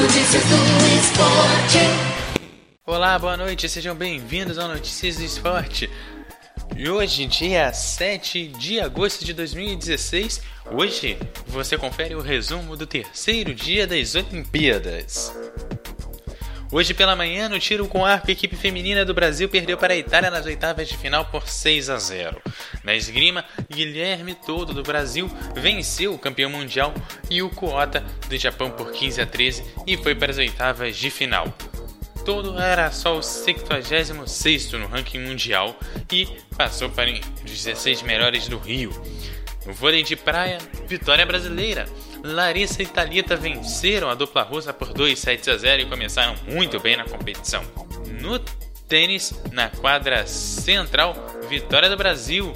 Notícias 0.00 0.44
do 0.44 0.54
esporte. 0.96 1.78
Olá, 2.86 3.18
boa 3.18 3.36
noite, 3.36 3.68
sejam 3.68 3.96
bem-vindos 3.96 4.56
ao 4.56 4.68
Notícias 4.68 5.16
do 5.16 5.24
Esporte. 5.24 5.90
E 6.76 6.88
hoje, 6.88 7.26
dia 7.26 7.72
7 7.72 8.46
de 8.46 8.78
agosto 8.78 9.24
de 9.24 9.34
2016, 9.34 10.40
hoje 10.70 11.18
você 11.48 11.76
confere 11.76 12.14
o 12.14 12.20
resumo 12.20 12.76
do 12.76 12.86
terceiro 12.86 13.52
dia 13.52 13.88
das 13.88 14.14
Olimpíadas. 14.14 15.32
Hoje 16.70 16.92
pela 16.92 17.16
manhã, 17.16 17.48
no 17.48 17.58
tiro 17.58 17.88
com 17.88 18.04
arco, 18.04 18.28
a 18.28 18.32
equipe 18.32 18.54
feminina 18.54 19.02
do 19.02 19.14
Brasil 19.14 19.48
perdeu 19.48 19.78
para 19.78 19.94
a 19.94 19.96
Itália 19.96 20.30
nas 20.30 20.44
oitavas 20.44 20.86
de 20.86 20.98
final 20.98 21.24
por 21.24 21.48
6 21.48 21.88
a 21.88 21.96
0. 21.96 22.42
Na 22.84 22.94
esgrima, 22.94 23.42
Guilherme 23.70 24.34
Todo 24.34 24.74
do 24.74 24.82
Brasil 24.82 25.30
venceu 25.54 26.12
o 26.12 26.18
campeão 26.18 26.50
mundial 26.50 26.92
e 27.30 27.40
o 27.40 27.48
Kuota 27.48 28.04
do 28.28 28.36
Japão 28.36 28.70
por 28.70 28.92
15 28.92 29.22
a 29.22 29.26
13 29.26 29.64
e 29.86 29.96
foi 29.96 30.14
para 30.14 30.30
as 30.30 30.36
oitavas 30.36 30.94
de 30.94 31.10
final. 31.10 31.48
Todo 32.22 32.60
era 32.60 32.92
só 32.92 33.16
o 33.16 33.22
66 33.22 34.72
no 34.72 34.88
ranking 34.88 35.20
mundial 35.20 35.74
e 36.12 36.28
passou 36.54 36.90
para 36.90 37.10
os 37.10 37.20
16 37.46 38.02
melhores 38.02 38.46
do 38.46 38.58
Rio. 38.58 38.92
No 39.64 39.72
vôlei 39.72 40.02
de 40.02 40.16
praia, 40.16 40.58
vitória 40.86 41.24
brasileira. 41.24 41.86
Larissa 42.22 42.82
e 42.82 42.86
Thalita 42.86 43.36
venceram 43.36 44.10
a 44.10 44.14
dupla 44.14 44.42
russa 44.42 44.72
por 44.72 44.92
2 44.92 45.18
sets 45.18 45.48
a 45.48 45.56
0 45.56 45.82
e 45.82 45.86
começaram 45.86 46.34
muito 46.46 46.78
bem 46.80 46.96
na 46.96 47.04
competição. 47.04 47.62
No 48.20 48.38
tênis, 48.88 49.34
na 49.52 49.68
quadra 49.68 50.26
central, 50.26 51.14
vitória 51.48 51.88
do 51.88 51.96
Brasil. 51.96 52.52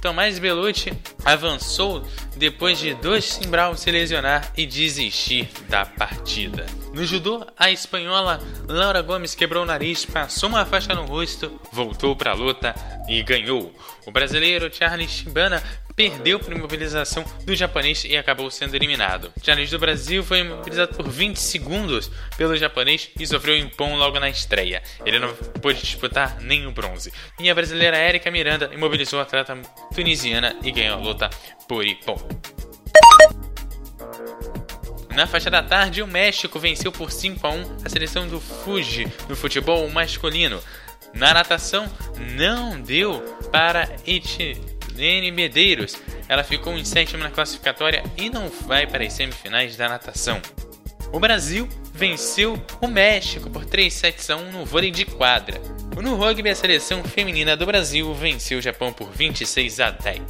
Tomás 0.00 0.38
Belucci 0.38 0.92
avançou 1.24 2.06
depois 2.36 2.78
de 2.78 2.92
dois 2.92 3.24
Simbral 3.24 3.74
se 3.74 3.90
lesionar 3.90 4.52
e 4.54 4.66
desistir 4.66 5.48
da 5.66 5.86
partida. 5.86 6.66
No 6.92 7.06
judô, 7.06 7.46
a 7.58 7.70
espanhola 7.70 8.38
Laura 8.68 9.00
Gomes 9.00 9.34
quebrou 9.34 9.62
o 9.62 9.66
nariz, 9.66 10.04
passou 10.04 10.50
uma 10.50 10.66
faixa 10.66 10.94
no 10.94 11.06
rosto, 11.06 11.58
voltou 11.72 12.14
para 12.14 12.32
a 12.32 12.34
luta 12.34 12.74
e 13.08 13.22
ganhou. 13.22 13.74
O 14.06 14.12
brasileiro 14.12 14.72
Charles 14.72 15.10
Shibana 15.10 15.62
perdeu 15.96 16.38
por 16.38 16.52
imobilização 16.52 17.24
do 17.44 17.54
japonês 17.54 18.04
e 18.04 18.16
acabou 18.16 18.50
sendo 18.50 18.74
eliminado. 18.74 19.32
Charles 19.42 19.70
do 19.70 19.78
Brasil 19.78 20.22
foi 20.22 20.40
imobilizado 20.40 20.94
por 20.94 21.08
20 21.08 21.36
segundos 21.36 22.10
pelo 22.36 22.56
japonês 22.56 23.10
e 23.18 23.26
sofreu 23.26 23.56
impom 23.56 23.96
logo 23.96 24.18
na 24.18 24.28
estreia. 24.28 24.82
Ele 25.04 25.18
não 25.18 25.34
pôde 25.62 25.80
disputar 25.80 26.40
nem 26.40 26.66
o 26.66 26.72
bronze. 26.72 27.12
E 27.38 27.48
a 27.48 27.54
brasileira 27.54 27.98
Erika 27.98 28.30
Miranda 28.30 28.70
imobilizou 28.72 29.20
a 29.20 29.22
atleta 29.22 29.56
tunisiana 29.94 30.56
e 30.62 30.70
ganhou 30.70 30.98
a 30.98 31.00
luta 31.00 31.30
por 31.68 31.84
impom. 31.86 32.18
Na 35.14 35.28
faixa 35.28 35.48
da 35.48 35.62
tarde, 35.62 36.02
o 36.02 36.08
México 36.08 36.58
venceu 36.58 36.90
por 36.90 37.12
5 37.12 37.46
a 37.46 37.50
1 37.50 37.76
a 37.84 37.88
seleção 37.88 38.26
do 38.26 38.40
Fuji 38.40 39.06
no 39.28 39.36
futebol 39.36 39.88
masculino. 39.88 40.60
Na 41.14 41.32
natação, 41.32 41.88
não 42.36 42.80
deu 42.80 43.20
para 43.52 43.88
Etilene 44.94 45.32
Medeiros. 45.32 45.96
Ela 46.28 46.44
ficou 46.44 46.78
em 46.78 46.84
sétimo 46.84 47.22
na 47.22 47.30
classificatória 47.30 48.02
e 48.16 48.30
não 48.30 48.48
vai 48.48 48.86
para 48.86 49.04
as 49.04 49.12
semifinais 49.12 49.76
da 49.76 49.88
natação. 49.88 50.40
O 51.12 51.20
Brasil 51.20 51.68
venceu 51.92 52.60
o 52.80 52.86
México 52.86 53.50
por 53.50 53.64
3 53.64 53.92
sets 53.92 54.30
a 54.30 54.36
1 54.36 54.52
no 54.52 54.64
vôlei 54.64 54.90
de 54.90 55.04
quadra. 55.04 55.60
No 56.00 56.16
rugby, 56.16 56.48
a 56.48 56.54
seleção 56.54 57.04
feminina 57.04 57.56
do 57.56 57.66
Brasil 57.66 58.12
venceu 58.14 58.58
o 58.58 58.62
Japão 58.62 58.92
por 58.92 59.10
26 59.10 59.80
a 59.80 59.90
10. 59.90 60.22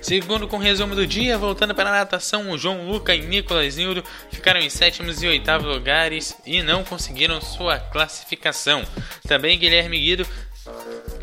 Segundo 0.00 0.48
com 0.48 0.56
o 0.56 0.60
resumo 0.60 0.96
do 0.96 1.06
dia, 1.06 1.38
voltando 1.38 1.74
para 1.74 1.88
a 1.88 1.92
natação, 1.92 2.50
o 2.50 2.58
João 2.58 2.88
Luca 2.88 3.14
e 3.14 3.22
Nicolas 3.22 3.76
Nildo 3.76 4.04
ficaram 4.30 4.60
em 4.60 4.68
sétimos 4.68 5.22
e 5.22 5.28
oitavos 5.28 5.66
lugares 5.66 6.36
e 6.44 6.60
não 6.60 6.82
conseguiram 6.82 7.40
sua 7.40 7.78
classificação. 7.78 8.82
Também 9.26 9.58
Guilherme 9.58 9.98
Guido 9.98 10.26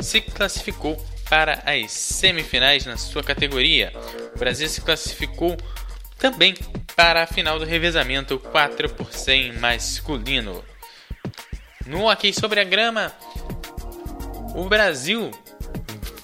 se 0.00 0.20
classificou 0.20 0.96
para 1.28 1.62
as 1.64 1.92
semifinais 1.92 2.84
na 2.86 2.96
sua 2.96 3.22
categoria. 3.22 3.92
O 4.34 4.38
Brasil 4.38 4.68
se 4.68 4.80
classificou 4.80 5.56
também 6.18 6.54
para 6.96 7.22
a 7.22 7.26
final 7.26 7.58
do 7.58 7.64
revezamento 7.64 8.38
4 8.38 8.90
por 8.90 9.12
100 9.12 9.54
masculino. 9.54 10.64
No 11.86 12.08
hockey 12.08 12.32
sobre 12.32 12.60
a 12.60 12.64
grama, 12.64 13.12
o 14.54 14.68
Brasil 14.68 15.30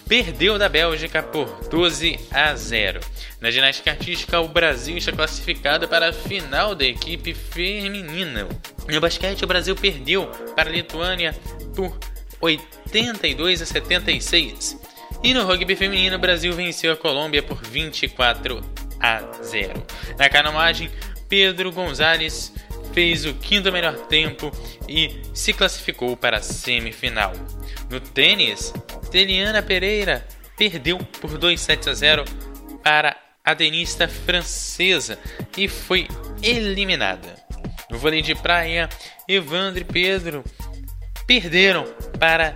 perdeu 0.08 0.58
da 0.58 0.68
Bélgica 0.68 1.22
por 1.22 1.46
12 1.68 2.18
a 2.30 2.54
0. 2.54 3.00
Na 3.40 3.50
ginástica 3.50 3.90
artística, 3.90 4.40
o 4.40 4.48
Brasil 4.48 4.96
está 4.96 5.12
classificado 5.12 5.88
para 5.88 6.10
a 6.10 6.12
final 6.12 6.74
da 6.74 6.84
equipe 6.84 7.34
feminina. 7.34 8.48
No 8.88 9.00
basquete, 9.00 9.44
o 9.44 9.48
Brasil 9.48 9.74
perdeu 9.74 10.26
para 10.54 10.68
a 10.68 10.72
Lituânia 10.72 11.34
por 11.74 11.98
82 12.40 13.62
a 13.62 13.66
76. 13.66 14.78
E 15.22 15.32
no 15.32 15.44
rugby 15.44 15.74
feminino, 15.74 16.16
o 16.16 16.20
Brasil 16.20 16.52
venceu 16.52 16.92
a 16.92 16.96
Colômbia 16.96 17.42
por 17.42 17.62
24 17.62 18.62
a 19.00 19.20
0. 19.42 19.82
Na 20.18 20.28
canoagem, 20.28 20.90
Pedro 21.28 21.72
Gonzalez 21.72 22.52
fez 22.92 23.26
o 23.26 23.34
quinto 23.34 23.70
melhor 23.72 23.94
tempo 24.06 24.50
e 24.88 25.20
se 25.34 25.52
classificou 25.52 26.16
para 26.16 26.38
a 26.38 26.42
semifinal. 26.42 27.32
No 27.90 28.00
tênis, 28.00 28.72
Teliana 29.10 29.62
Pereira 29.62 30.26
perdeu 30.56 30.98
por 31.20 31.36
2 31.36 31.60
sets 31.60 31.88
a 31.88 31.94
0 31.94 32.24
para 32.82 33.16
a 33.44 33.54
tenista 33.54 34.08
francesa 34.08 35.18
e 35.56 35.68
foi 35.68 36.08
eliminada. 36.42 37.36
No 37.90 37.98
vôlei 37.98 38.22
de 38.22 38.34
praia, 38.34 38.88
Evandro 39.28 39.82
e 39.82 39.84
Pedro 39.84 40.44
perderam 41.26 41.84
para 42.18 42.54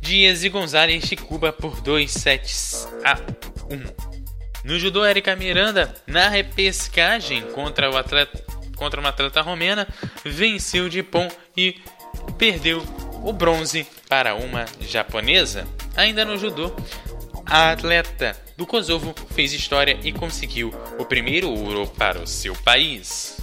Dias 0.00 0.44
e 0.44 0.48
Gonzalez 0.48 1.04
de 1.04 1.16
Cuba 1.16 1.52
por 1.52 1.80
2 1.80 2.10
sets 2.10 2.88
a 3.04 3.14
1. 3.72 4.10
No 4.64 4.78
judô, 4.78 5.04
Erika 5.04 5.34
Miranda, 5.34 5.94
na 6.06 6.28
repescagem 6.28 7.42
contra, 7.52 7.90
o 7.90 7.96
atleta, 7.96 8.42
contra 8.76 9.00
uma 9.00 9.08
atleta 9.08 9.40
romena, 9.40 9.88
venceu 10.24 10.88
de 10.88 11.02
pom 11.02 11.28
e 11.56 11.80
perdeu 12.38 12.82
o 13.22 13.32
bronze 13.32 13.86
para 14.08 14.34
uma 14.34 14.64
japonesa. 14.80 15.66
Ainda 15.96 16.24
no 16.24 16.38
judô, 16.38 16.74
a 17.46 17.72
atleta 17.72 18.36
do 18.56 18.66
Kosovo 18.66 19.14
fez 19.34 19.52
história 19.52 19.98
e 20.02 20.12
conseguiu 20.12 20.72
o 20.98 21.04
primeiro 21.04 21.50
ouro 21.50 21.86
para 21.86 22.20
o 22.20 22.26
seu 22.26 22.54
país. 22.54 23.40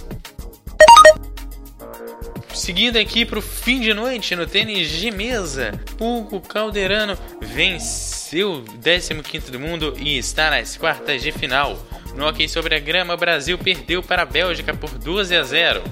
Seguindo 2.58 2.98
aqui 2.98 3.24
para 3.24 3.38
o 3.38 3.42
fim 3.42 3.78
de 3.80 3.94
noite 3.94 4.34
no 4.34 4.44
tênis 4.44 4.90
de 4.90 5.12
mesa, 5.12 5.80
Hugo 5.98 6.40
Calderano 6.40 7.16
venceu 7.40 8.64
o 8.64 9.22
15 9.22 9.52
do 9.52 9.60
mundo 9.60 9.94
e 9.96 10.18
está 10.18 10.50
nas 10.50 10.76
quartas 10.76 11.22
de 11.22 11.30
final. 11.30 11.80
No 12.16 12.26
hockey 12.26 12.48
sobre 12.48 12.74
a 12.74 12.80
grama, 12.80 13.14
o 13.14 13.16
Brasil 13.16 13.56
perdeu 13.56 14.02
para 14.02 14.22
a 14.22 14.26
Bélgica 14.26 14.74
por 14.74 14.90
12 14.90 15.36
a 15.36 15.42
0. 15.44 15.84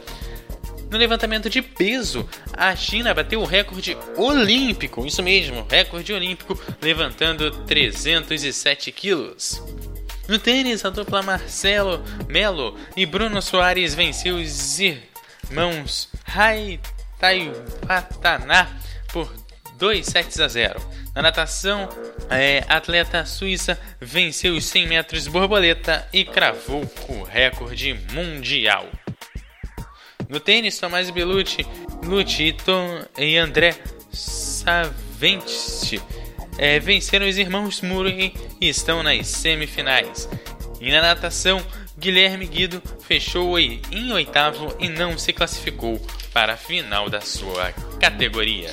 No 0.91 0.99
levantamento 0.99 1.49
de 1.49 1.62
peso, 1.62 2.28
a 2.53 2.75
China 2.75 3.15
bateu 3.15 3.41
o 3.41 3.47
recorde 3.47 3.97
olímpico, 4.16 5.06
isso 5.06 5.22
mesmo, 5.22 5.65
recorde 5.71 6.12
olímpico, 6.12 6.60
levantando 6.83 7.48
307 7.65 8.91
quilos. 8.91 9.62
No 10.27 10.37
tênis, 10.37 10.84
a 10.84 10.91
dupla 10.91 11.22
Marcelo 11.22 12.03
Melo 12.28 12.77
e 12.97 13.06
Bruno 13.06 13.41
Soares 13.41 13.94
venceu 13.94 14.34
os 14.34 14.81
irmãos 15.51 16.09
Hai 16.27 16.81
Taiwataná 17.19 18.69
por 19.12 19.33
2 19.79 20.07
sets 20.07 20.41
a 20.41 20.49
0. 20.49 20.81
Na 21.15 21.23
natação, 21.23 21.89
é, 22.31 22.65
atleta 22.69 23.25
suíça 23.25 23.79
venceu 24.01 24.55
os 24.55 24.67
100 24.67 24.87
metros 24.87 25.27
borboleta 25.27 26.07
e 26.12 26.25
cravou 26.25 26.83
o 27.09 27.23
recorde 27.23 27.95
mundial. 28.13 28.87
No 30.28 30.41
tênis, 30.41 30.78
Tomás 30.78 31.09
Belucci, 31.10 31.65
Tom 32.65 33.04
e 33.16 33.37
André 33.37 33.75
Saventi 34.13 36.03
é, 36.59 36.81
venceram 36.81 37.27
os 37.28 37.39
irmãos 37.39 37.81
Murray 37.81 38.34
e 38.60 38.69
estão 38.69 39.03
nas 39.03 39.27
semifinais. 39.28 40.28
E 40.81 40.91
na 40.91 41.01
natação, 41.01 41.65
Guilherme 41.98 42.47
Guido 42.47 42.83
fechou 43.01 43.59
em 43.59 44.13
oitavo 44.13 44.75
e 44.78 44.89
não 44.89 45.16
se 45.16 45.33
classificou 45.33 46.01
para 46.33 46.54
a 46.54 46.57
final 46.57 47.09
da 47.09 47.21
sua 47.21 47.72
categoria. 47.98 48.72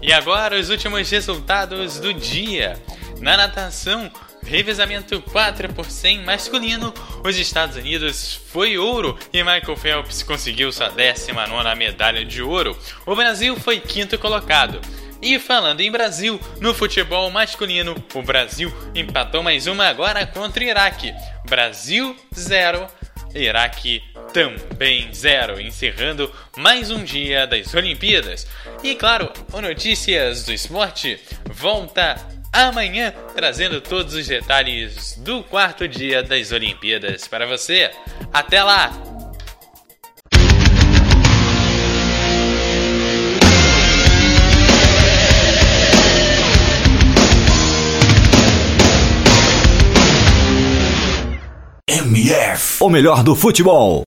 E 0.00 0.12
agora 0.12 0.58
os 0.58 0.70
últimos 0.70 1.10
resultados 1.10 1.98
do 1.98 2.14
dia. 2.14 2.80
Na 3.20 3.36
natação, 3.36 4.10
Revezamento 4.46 5.20
4 5.20 5.72
por 5.74 5.86
100 5.86 6.22
masculino, 6.22 6.94
os 7.24 7.36
Estados 7.36 7.74
Unidos 7.74 8.40
foi 8.52 8.78
ouro 8.78 9.18
e 9.32 9.42
Michael 9.42 9.76
Phelps 9.76 10.22
conseguiu 10.22 10.70
sua 10.70 10.88
19 10.88 11.74
medalha 11.74 12.24
de 12.24 12.40
ouro. 12.40 12.78
O 13.04 13.16
Brasil 13.16 13.56
foi 13.56 13.80
quinto 13.80 14.16
colocado. 14.16 14.80
E 15.20 15.38
falando 15.38 15.80
em 15.80 15.90
Brasil, 15.90 16.40
no 16.60 16.74
futebol 16.74 17.30
masculino, 17.30 17.94
o 18.14 18.22
Brasil 18.22 18.72
empatou 18.94 19.42
mais 19.42 19.66
uma 19.66 19.86
agora 19.86 20.26
contra 20.26 20.62
o 20.62 20.66
Iraque. 20.66 21.14
Brasil 21.48 22.14
0, 22.34 22.86
Iraque 23.34 24.02
também 24.32 25.12
0, 25.12 25.60
encerrando 25.60 26.32
mais 26.56 26.90
um 26.90 27.02
dia 27.02 27.46
das 27.46 27.72
Olimpíadas. 27.74 28.46
E 28.82 28.94
claro, 28.94 29.32
o 29.52 29.60
Notícias 29.60 30.44
do 30.44 30.52
Esporte 30.52 31.18
volta 31.50 32.16
amanhã 32.52 33.12
trazendo 33.34 33.80
todos 33.80 34.14
os 34.14 34.26
detalhes 34.26 35.16
do 35.18 35.42
quarto 35.42 35.86
dia 35.86 36.22
das 36.22 36.52
Olimpíadas 36.52 37.26
para 37.28 37.46
você. 37.46 37.90
Até 38.32 38.62
lá! 38.62 39.05
O 52.86 52.90
melhor 52.90 53.24
do 53.24 53.34
futebol. 53.34 54.04